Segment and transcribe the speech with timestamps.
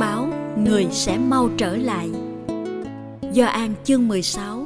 [0.00, 2.10] Báo người sẽ mau trở lại.
[3.32, 4.64] Do An chương 16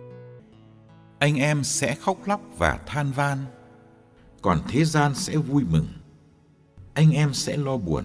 [1.19, 3.39] Anh em sẽ khóc lóc và than van,
[4.43, 5.87] còn thế gian sẽ vui mừng.
[6.95, 8.05] Anh em sẽ lo buồn,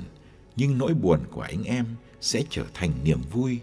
[0.56, 1.86] nhưng nỗi buồn của anh em
[2.22, 3.60] sẽ trở thành niềm vui.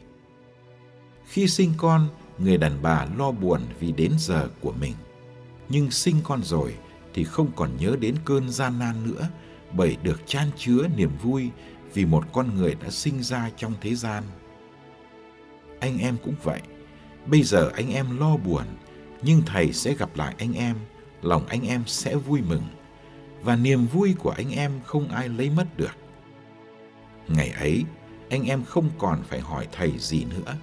[1.26, 4.94] Khi sinh con, người đàn bà lo buồn vì đến giờ của mình.
[5.68, 6.74] Nhưng sinh con rồi
[7.14, 9.28] thì không còn nhớ đến cơn gian nan nữa,
[9.72, 11.50] bởi được chan chứa niềm vui
[11.94, 14.22] vì một con người đã sinh ra trong thế gian.
[15.80, 16.60] Anh em cũng vậy.
[17.26, 18.64] Bây giờ anh em lo buồn,
[19.22, 20.76] nhưng thầy sẽ gặp lại anh em,
[21.22, 22.62] lòng anh em sẽ vui mừng
[23.42, 25.96] và niềm vui của anh em không ai lấy mất được.
[27.28, 27.84] Ngày ấy,
[28.30, 30.54] anh em không còn phải hỏi thầy gì nữa.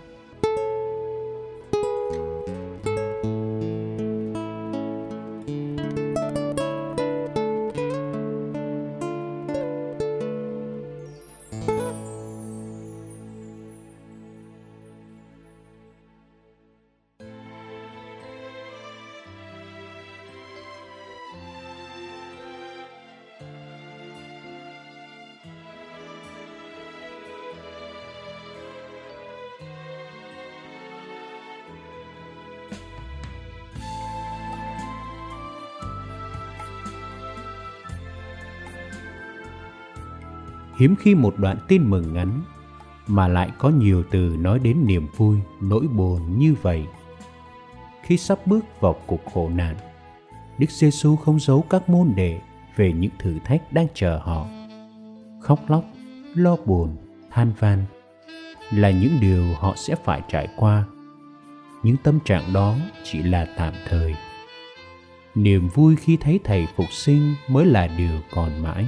[40.81, 42.41] Hiếm khi một đoạn tin mừng ngắn
[43.07, 46.85] mà lại có nhiều từ nói đến niềm vui, nỗi buồn như vậy.
[48.03, 49.75] Khi sắp bước vào cuộc khổ nạn,
[50.57, 52.39] Đức Giêsu không giấu các môn đệ
[52.75, 54.47] về những thử thách đang chờ họ.
[55.41, 55.85] Khóc lóc,
[56.35, 56.97] lo buồn,
[57.31, 57.85] than van
[58.71, 60.83] là những điều họ sẽ phải trải qua.
[61.83, 64.15] Những tâm trạng đó chỉ là tạm thời.
[65.35, 68.85] Niềm vui khi thấy thầy phục sinh mới là điều còn mãi.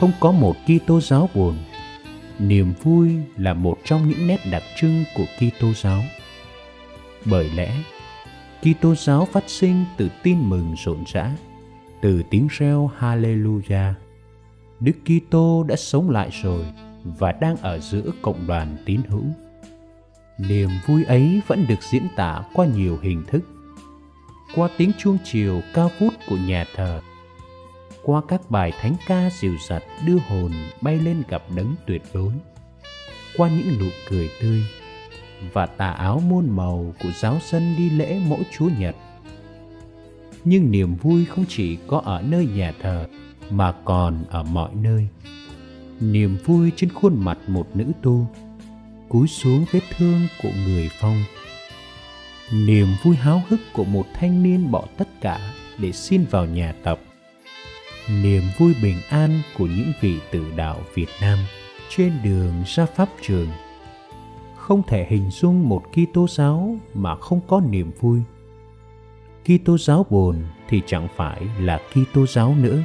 [0.00, 1.58] Không có một Kitô giáo buồn.
[2.38, 6.02] Niềm vui là một trong những nét đặc trưng của Kitô giáo.
[7.24, 7.72] Bởi lẽ,
[8.60, 11.30] Kitô giáo phát sinh từ tin mừng rộn rã,
[12.02, 13.92] từ tiếng reo Hallelujah.
[14.80, 16.64] Đức Kitô đã sống lại rồi
[17.04, 19.24] và đang ở giữa cộng đoàn tín hữu.
[20.38, 23.42] Niềm vui ấy vẫn được diễn tả qua nhiều hình thức.
[24.54, 27.00] Qua tiếng chuông chiều cao vút của nhà thờ
[28.10, 32.32] qua các bài thánh ca dịu dặt đưa hồn bay lên gặp đấng tuyệt đối.
[33.36, 34.62] Qua những nụ cười tươi
[35.52, 38.96] và tà áo muôn màu của giáo dân đi lễ mỗi chúa nhật.
[40.44, 43.06] Nhưng niềm vui không chỉ có ở nơi nhà thờ
[43.50, 45.08] mà còn ở mọi nơi.
[46.00, 48.26] Niềm vui trên khuôn mặt một nữ tu
[49.08, 51.22] cúi xuống vết thương của người phong.
[52.52, 56.74] Niềm vui háo hức của một thanh niên bỏ tất cả để xin vào nhà
[56.84, 57.00] tập
[58.22, 61.38] niềm vui bình an của những vị tử đạo Việt Nam
[61.88, 63.48] trên đường ra pháp trường.
[64.56, 68.20] Không thể hình dung một Kitô giáo mà không có niềm vui.
[69.44, 70.36] Kitô giáo buồn
[70.68, 72.82] thì chẳng phải là Kitô giáo nữa.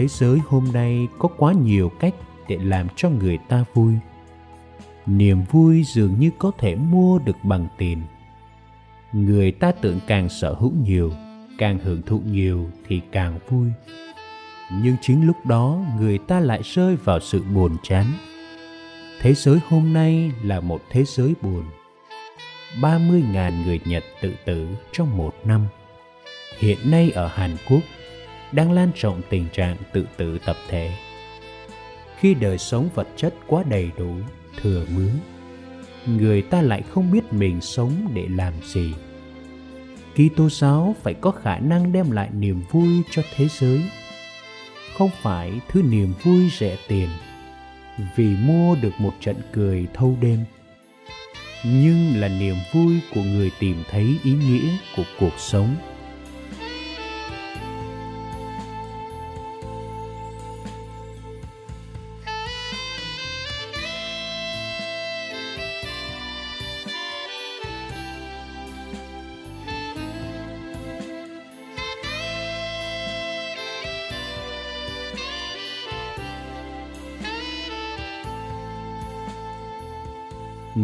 [0.00, 2.14] Thế giới hôm nay có quá nhiều cách
[2.48, 3.94] để làm cho người ta vui.
[5.06, 8.02] Niềm vui dường như có thể mua được bằng tiền.
[9.12, 11.12] Người ta tưởng càng sở hữu nhiều,
[11.58, 13.68] càng hưởng thụ nhiều thì càng vui.
[14.82, 18.06] Nhưng chính lúc đó, người ta lại rơi vào sự buồn chán.
[19.20, 21.64] Thế giới hôm nay là một thế giới buồn.
[22.80, 25.66] 30.000 người Nhật tự tử trong một năm.
[26.58, 27.80] Hiện nay ở Hàn Quốc
[28.52, 30.90] đang lan rộng tình trạng tự tử tập thể.
[32.18, 34.14] Khi đời sống vật chất quá đầy đủ,
[34.60, 35.10] thừa mướn,
[36.06, 38.94] người ta lại không biết mình sống để làm gì.
[40.14, 43.82] Kitô giáo phải có khả năng đem lại niềm vui cho thế giới,
[44.98, 47.08] không phải thứ niềm vui rẻ tiền
[48.16, 50.44] vì mua được một trận cười thâu đêm
[51.64, 55.76] nhưng là niềm vui của người tìm thấy ý nghĩa của cuộc sống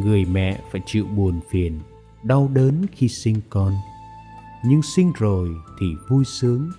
[0.01, 1.81] người mẹ phải chịu buồn phiền,
[2.23, 3.73] đau đớn khi sinh con.
[4.65, 5.49] Nhưng sinh rồi
[5.81, 6.71] thì vui sướng,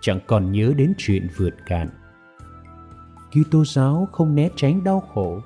[0.00, 1.88] chẳng còn nhớ đến chuyện vượt cạn.
[3.30, 5.40] Kitô giáo không né tránh đau khổ,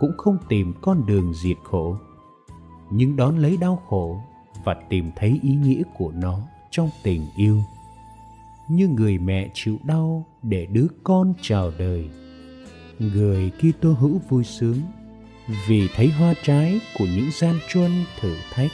[0.00, 1.96] cũng không tìm con đường diệt khổ.
[2.90, 4.20] Nhưng đón lấy đau khổ
[4.64, 6.40] và tìm thấy ý nghĩa của nó
[6.70, 7.62] trong tình yêu.
[8.70, 12.10] Như người mẹ chịu đau để đứa con chào đời,
[12.98, 14.80] người Kitô hữu vui sướng
[15.68, 18.70] vì thấy hoa trái của những gian truân thử thách.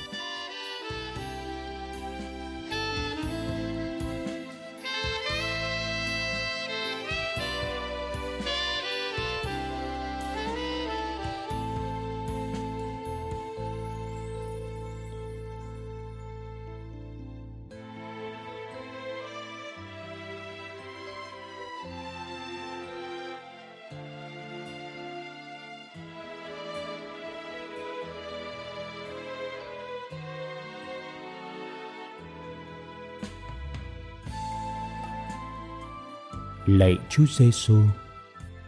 [36.69, 37.83] Lạy Chúa Giêsu,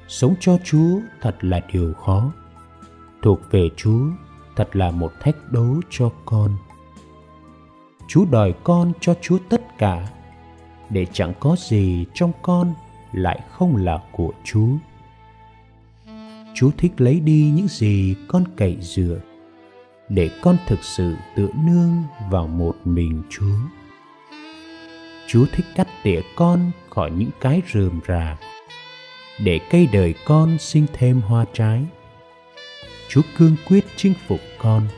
[0.08, 2.32] sống cho Chúa thật là điều khó.
[3.22, 4.06] Thuộc về Chúa
[4.56, 6.50] thật là một thách đố cho con.
[8.08, 10.08] Chúa đòi con cho Chúa tất cả,
[10.90, 12.74] để chẳng có gì trong con
[13.12, 14.70] lại không là của Chúa.
[16.54, 19.20] Chúa thích lấy đi những gì con cậy dựa,
[20.08, 23.56] để con thực sự tựa nương vào một mình Chúa.
[25.26, 28.36] Chúa thích cắt tỉa con khỏi những cái rườm rà
[29.38, 31.84] để cây đời con sinh thêm hoa trái.
[33.08, 34.88] Chúa cương quyết chinh phục con,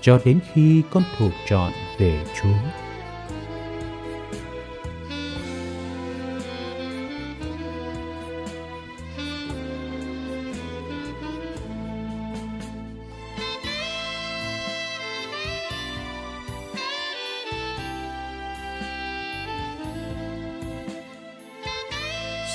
[0.00, 2.85] cho đến khi con thuộc trọn về Chúa.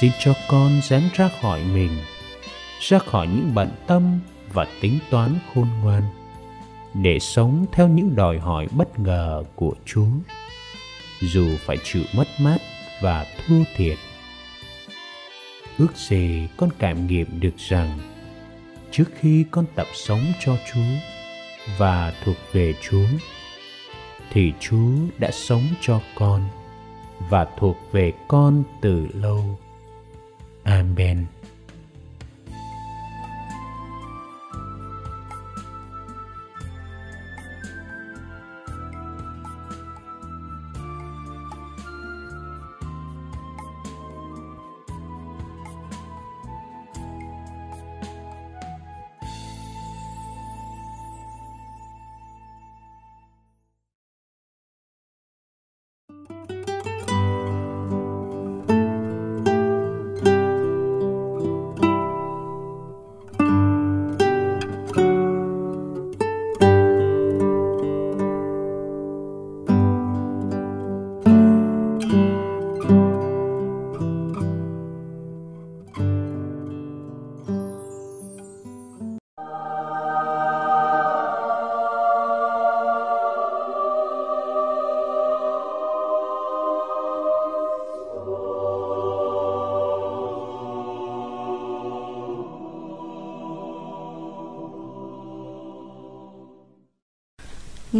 [0.01, 1.91] Xin cho con dám ra khỏi mình,
[2.79, 4.19] ra khỏi những bận tâm
[4.53, 6.03] và tính toán khôn ngoan,
[6.93, 10.07] để sống theo những đòi hỏi bất ngờ của chúa,
[11.21, 12.57] dù phải chịu mất mát
[13.01, 13.97] và thua thiệt.
[15.77, 17.99] Ước gì con cảm nghiệm được rằng,
[18.91, 20.91] trước khi con tập sống cho chúa
[21.77, 23.07] và thuộc về chúa,
[24.31, 26.49] thì chúa đã sống cho con
[27.29, 29.57] và thuộc về con từ lâu.
[30.65, 31.29] Amen.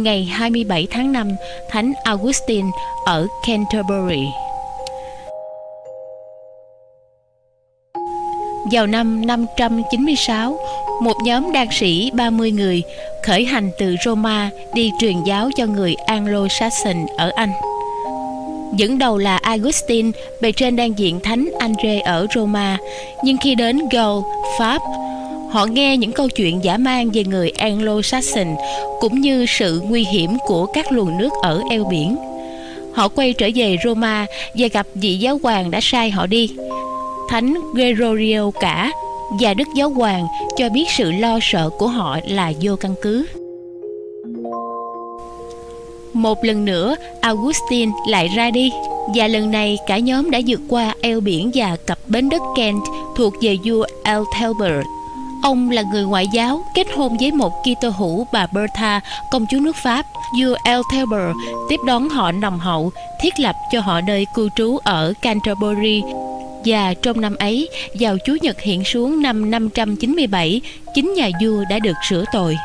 [0.02, 1.32] Ngày 27 tháng 5,
[1.70, 2.68] Thánh Augustine
[3.04, 4.26] ở Canterbury.
[8.72, 10.58] Vào năm 596,
[11.02, 12.82] một nhóm đan sĩ 30 người
[13.26, 17.52] khởi hành từ Roma đi truyền giáo cho người Anglo-Saxon ở Anh.
[18.76, 22.78] Dẫn đầu là Augustine, bề trên đang diện thánh Andre ở Roma,
[23.24, 24.24] nhưng khi đến Gaul,
[24.58, 24.82] Pháp,
[25.52, 28.56] họ nghe những câu chuyện giả mang về người Anglo-Saxon
[29.00, 32.16] cũng như sự nguy hiểm của các luồng nước ở eo biển.
[32.94, 36.50] Họ quay trở về Roma và gặp vị giáo hoàng đã sai họ đi.
[37.28, 38.92] Thánh Gregorio cả
[39.40, 43.26] và Đức Giáo Hoàng cho biết sự lo sợ của họ là vô căn cứ.
[46.12, 48.70] Một lần nữa, Augustine lại ra đi
[49.14, 52.82] và lần này cả nhóm đã vượt qua eo biển và cập bến đất Kent
[53.16, 54.86] thuộc về vua Ethelbert.
[55.42, 59.58] Ông là người ngoại giáo, kết hôn với một Kitô hữu bà Bertha, công chúa
[59.58, 60.06] nước Pháp.
[60.40, 61.36] Vua Ethelbert
[61.68, 66.02] tiếp đón họ nồng hậu, thiết lập cho họ nơi cư trú ở Canterbury
[66.64, 67.68] và trong năm ấy,
[68.00, 70.60] vào Chúa Nhật hiện xuống năm 597,
[70.94, 72.56] chính nhà vua đã được sửa tội.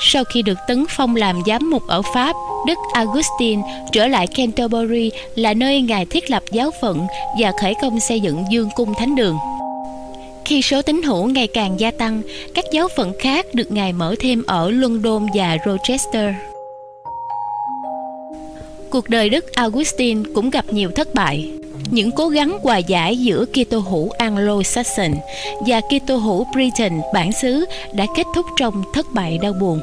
[0.00, 2.36] Sau khi được tấn phong làm giám mục ở Pháp,
[2.66, 3.62] Đức Augustine
[3.92, 7.06] trở lại Canterbury là nơi Ngài thiết lập giáo phận
[7.38, 9.36] và khởi công xây dựng dương cung thánh đường.
[10.44, 12.22] Khi số tín hữu ngày càng gia tăng,
[12.54, 16.34] các giáo phận khác được Ngài mở thêm ở London và Rochester.
[18.90, 21.50] Cuộc đời Đức Augustine cũng gặp nhiều thất bại.
[21.90, 25.14] Những cố gắng hòa giải giữa Kitô hữu Anglo-Saxon
[25.66, 29.80] và Kitô hữu Britain bản xứ đã kết thúc trong thất bại đau buồn.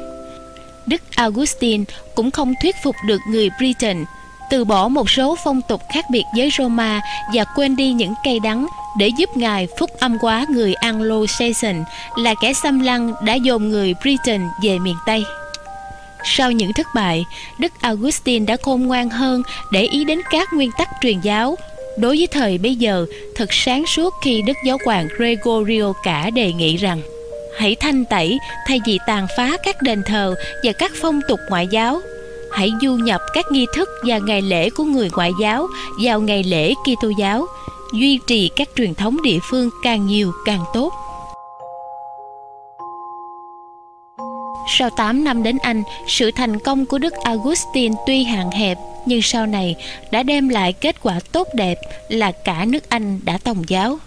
[0.86, 1.84] Đức Augustine
[2.14, 4.04] cũng không thuyết phục được người Britain
[4.50, 7.00] từ bỏ một số phong tục khác biệt với Roma
[7.34, 8.66] và quên đi những cây đắng
[8.98, 11.84] để giúp Ngài phúc âm quá người Anglo-Saxon
[12.16, 15.24] là kẻ xâm lăng đã dồn người Britain về miền Tây.
[16.24, 17.24] Sau những thất bại,
[17.58, 21.56] Đức Augustine đã khôn ngoan hơn để ý đến các nguyên tắc truyền giáo.
[21.98, 26.52] Đối với thời bây giờ, thật sáng suốt khi Đức Giáo hoàng Gregorio cả đề
[26.52, 27.00] nghị rằng
[27.58, 31.66] hãy thanh tẩy thay vì tàn phá các đền thờ và các phong tục ngoại
[31.70, 32.00] giáo.
[32.52, 35.66] Hãy du nhập các nghi thức và ngày lễ của người ngoại giáo
[36.02, 37.46] vào ngày lễ Kitô giáo,
[37.92, 40.92] duy trì các truyền thống địa phương càng nhiều càng tốt.
[44.68, 49.22] Sau 8 năm đến Anh, sự thành công của Đức Augustine tuy hạn hẹp nhưng
[49.22, 49.76] sau này
[50.10, 51.78] đã đem lại kết quả tốt đẹp
[52.08, 53.98] là cả nước Anh đã tông giáo.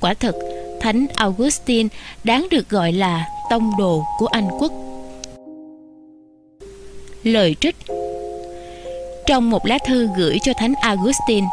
[0.00, 0.34] Quả thực,
[0.80, 1.88] Thánh Augustine
[2.24, 4.72] đáng được gọi là tông đồ của Anh quốc.
[7.22, 7.76] Lời trích
[9.26, 11.46] Trong một lá thư gửi cho Thánh Augustine,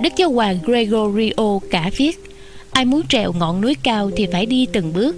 [0.00, 2.32] Đức Giáo hoàng Gregorio cả viết
[2.72, 5.16] Ai muốn trèo ngọn núi cao thì phải đi từng bước,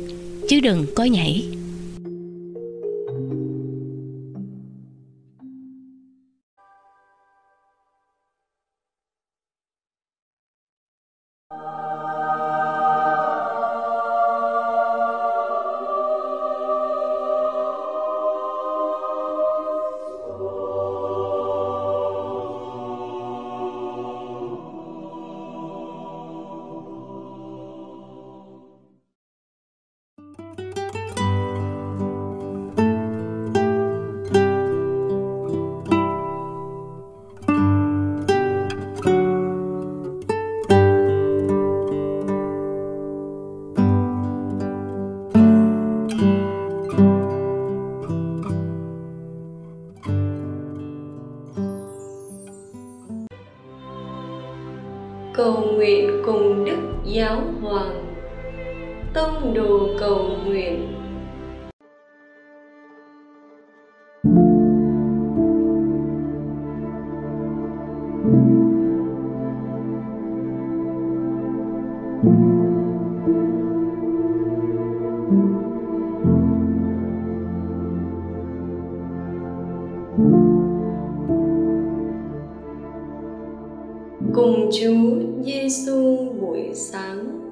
[0.49, 1.45] chứ đừng có nhảy.
[84.35, 87.44] Cùng Chúa Giêsu buổi sáng.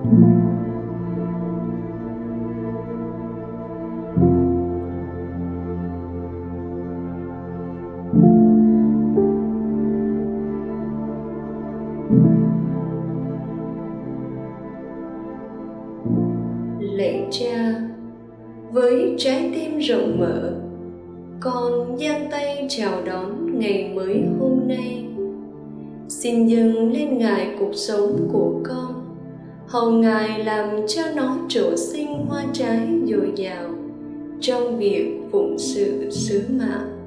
[0.00, 0.12] lạy
[17.30, 17.74] cha,
[18.72, 20.52] với trái tim rộng mở,
[21.40, 25.06] con giang tay chào đón ngày mới hôm nay.
[26.08, 28.99] Xin dâng lên ngài cuộc sống của con
[29.70, 33.70] hầu ngài làm cho nó trổ sinh hoa trái dồi dào
[34.40, 36.99] trong việc phụng sự sứ mạng.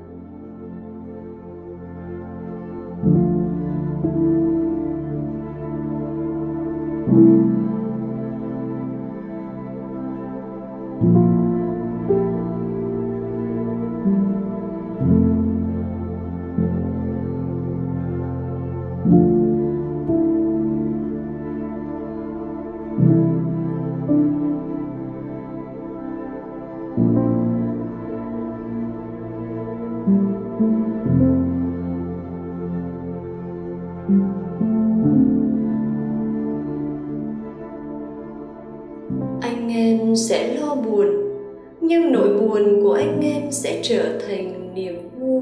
[43.53, 45.41] Sẽ trở thành niềm vui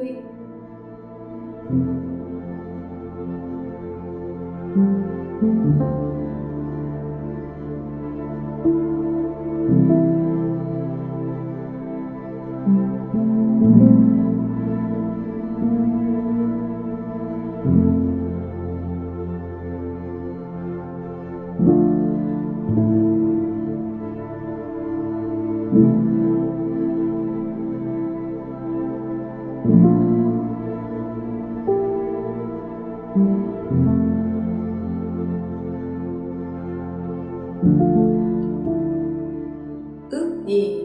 [40.52, 40.78] gì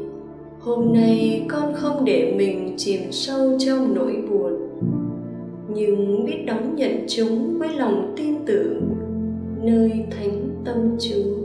[0.61, 4.52] hôm nay con không để mình chìm sâu trong nỗi buồn,
[5.74, 8.94] nhưng biết đón nhận chúng với lòng tin tưởng
[9.62, 11.36] nơi thánh tâm chúa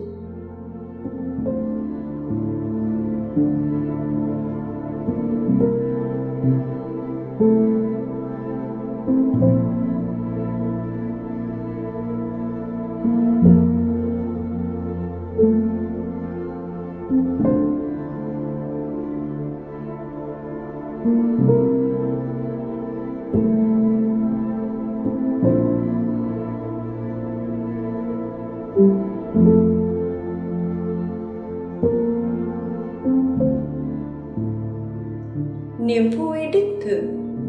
[35.79, 37.01] niềm vui đích thực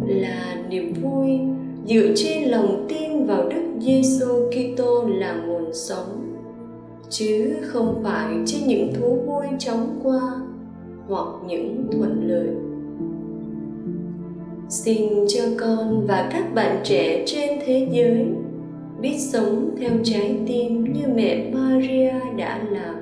[0.07, 1.41] là niềm vui
[1.87, 6.37] dựa trên lòng tin vào Đức Giêsu Kitô là nguồn sống,
[7.09, 10.21] chứ không phải trên những thú vui chóng qua
[11.09, 12.49] hoặc những thuận lợi.
[14.69, 18.27] Xin cho con và các bạn trẻ trên thế giới
[19.03, 22.95] biết sống theo trái tim như mẹ Maria đã làm.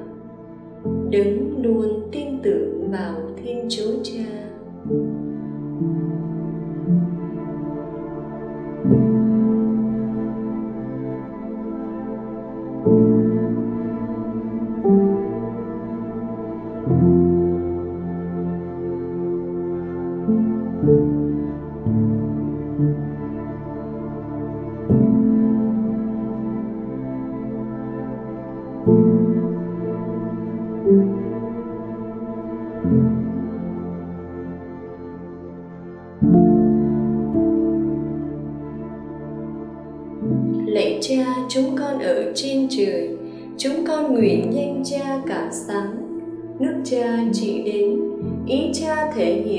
[1.11, 4.41] Đứng luôn tin tưởng vào Thiên Chúa Cha.
[8.91, 9.30] lạy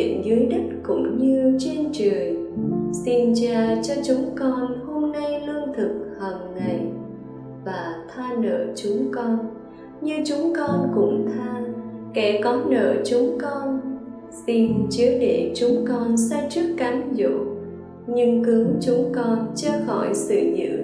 [0.01, 2.37] hiện dưới đất cũng như trên trời.
[3.05, 6.79] Xin cha cho chúng con hôm nay lương thực hàng ngày
[7.65, 9.37] và tha nợ chúng con
[10.01, 11.61] như chúng con cũng tha.
[12.13, 13.79] Kẻ có nợ chúng con,
[14.47, 17.29] xin chớ để chúng con xa trước cám dỗ,
[18.07, 20.80] nhưng cứu chúng con chớ khỏi sự dữ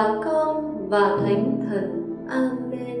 [0.00, 2.16] và con và thánh thần.
[2.28, 3.00] Amen.